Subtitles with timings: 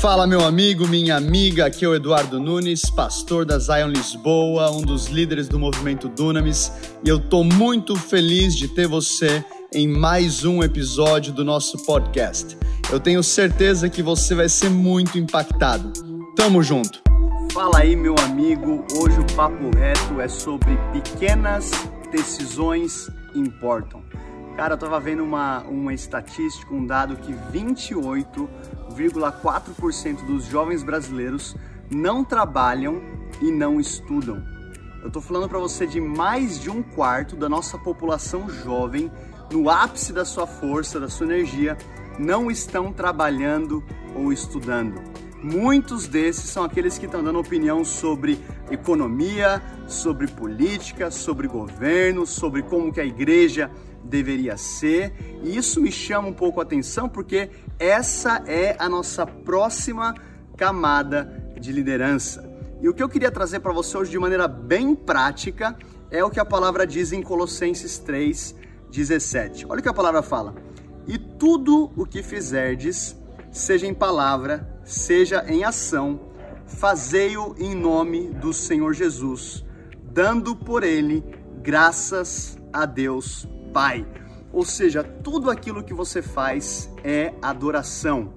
[0.00, 1.66] Fala, meu amigo, minha amiga.
[1.66, 6.70] Aqui é o Eduardo Nunes, pastor da Zion Lisboa, um dos líderes do movimento Dunamis,
[7.04, 9.44] e eu tô muito feliz de ter você
[9.74, 12.56] em mais um episódio do nosso podcast.
[12.92, 15.92] Eu tenho certeza que você vai ser muito impactado.
[16.36, 17.02] Tamo junto.
[17.52, 18.86] Fala aí, meu amigo.
[18.94, 21.72] Hoje o papo reto é sobre pequenas
[22.12, 24.00] decisões importam.
[24.58, 31.54] Cara, eu tava vendo uma, uma estatística, um dado que 28,4% dos jovens brasileiros
[31.88, 33.00] não trabalham
[33.40, 34.44] e não estudam.
[35.00, 39.12] Eu tô falando para você de mais de um quarto da nossa população jovem,
[39.52, 41.78] no ápice da sua força, da sua energia,
[42.18, 45.00] não estão trabalhando ou estudando.
[45.42, 48.38] Muitos desses são aqueles que estão dando opinião sobre
[48.70, 53.70] economia, sobre política, sobre governo, sobre como que a igreja
[54.02, 55.12] deveria ser.
[55.44, 60.14] E isso me chama um pouco a atenção porque essa é a nossa próxima
[60.56, 62.48] camada de liderança.
[62.80, 65.76] E o que eu queria trazer para você hoje de maneira bem prática
[66.10, 68.56] é o que a palavra diz em Colossenses 3,
[68.90, 69.66] 17.
[69.68, 70.54] Olha o que a palavra fala.
[71.06, 73.16] E tudo o que fizerdes,
[73.50, 76.18] seja em palavra, seja em ação,
[76.66, 79.62] fazei-o em nome do Senhor Jesus,
[80.02, 81.22] dando por ele
[81.62, 84.06] graças a Deus Pai.
[84.50, 88.32] Ou seja, tudo aquilo que você faz é adoração.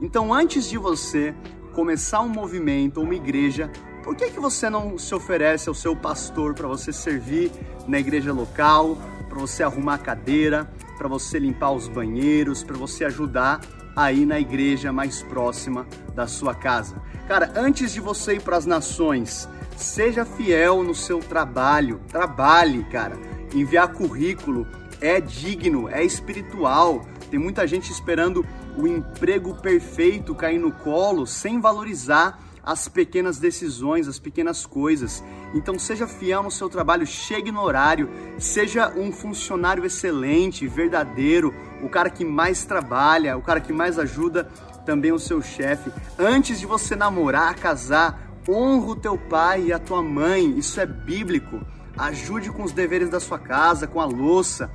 [0.00, 1.34] Então, antes de você
[1.74, 3.70] começar um movimento ou uma igreja,
[4.02, 7.52] por que, que você não se oferece ao seu pastor para você servir
[7.86, 8.96] na igreja local,
[9.28, 13.60] para você arrumar a cadeira, para você limpar os banheiros, para você ajudar
[13.94, 16.96] aí na igreja mais próxima da sua casa?
[17.26, 23.16] Cara, antes de você ir para as nações, seja fiel no seu trabalho, trabalhe, cara
[23.54, 24.66] enviar currículo
[25.00, 27.04] é digno, é espiritual.
[27.30, 28.44] Tem muita gente esperando
[28.76, 35.24] o emprego perfeito cair no colo sem valorizar as pequenas decisões, as pequenas coisas.
[35.54, 41.88] Então seja fiel no seu trabalho, chegue no horário, seja um funcionário excelente, verdadeiro, o
[41.88, 44.48] cara que mais trabalha, o cara que mais ajuda
[44.84, 45.92] também o seu chefe.
[46.18, 50.58] Antes de você namorar, casar, honra o teu pai e a tua mãe.
[50.58, 51.60] Isso é bíblico.
[51.96, 54.70] Ajude com os deveres da sua casa, com a louça,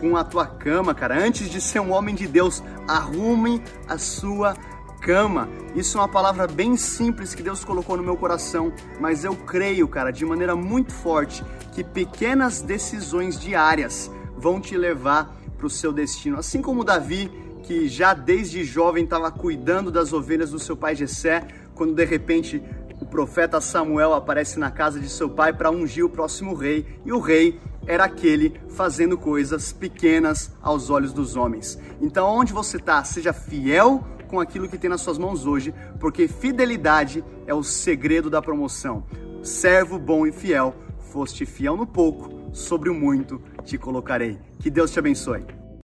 [0.00, 1.22] com a tua cama, cara.
[1.22, 4.54] Antes de ser um homem de Deus, arrume a sua
[5.00, 5.48] cama.
[5.74, 9.88] Isso é uma palavra bem simples que Deus colocou no meu coração, mas eu creio,
[9.88, 15.92] cara, de maneira muito forte, que pequenas decisões diárias vão te levar para o seu
[15.92, 16.38] destino.
[16.38, 17.30] Assim como Davi,
[17.62, 22.62] que já desde jovem estava cuidando das ovelhas do seu pai Jessé, quando de repente
[22.98, 27.12] o profeta Samuel aparece na casa de seu pai para ungir o próximo rei, e
[27.12, 31.78] o rei era aquele fazendo coisas pequenas aos olhos dos homens.
[32.00, 36.26] Então, onde você está, seja fiel com aquilo que tem nas suas mãos hoje, porque
[36.26, 39.04] fidelidade é o segredo da promoção.
[39.42, 40.74] Servo bom e fiel,
[41.10, 44.38] foste fiel no pouco, sobre o muito te colocarei.
[44.58, 45.59] Que Deus te abençoe.